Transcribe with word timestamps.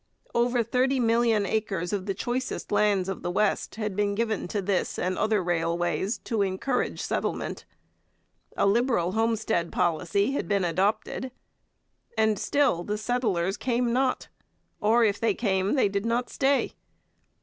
Over 0.33 0.63
thirty 0.63 0.99
million 0.99 1.45
acres 1.45 1.93
of 1.93 2.07
the 2.07 2.15
choicest 2.15 2.71
lands 2.71 3.07
of 3.07 3.21
the 3.21 3.29
West 3.29 3.75
had 3.75 3.95
been 3.95 4.15
given 4.15 4.47
to 4.47 4.59
this 4.59 4.97
and 4.97 5.15
other 5.15 5.43
railways 5.43 6.17
to 6.23 6.41
encourage 6.41 6.99
settlement. 6.99 7.65
A 8.57 8.65
liberal 8.65 9.11
homestead 9.11 9.71
policy 9.71 10.31
had 10.31 10.47
been 10.47 10.63
adopted. 10.65 11.31
And 12.17 12.39
still 12.39 12.83
the 12.83 12.97
settlers 12.97 13.57
came 13.57 13.93
not, 13.93 14.27
or 14.79 15.03
if 15.03 15.19
they 15.19 15.35
came 15.35 15.75
they 15.75 15.87
did 15.87 16.07
not 16.07 16.31
stay. 16.31 16.73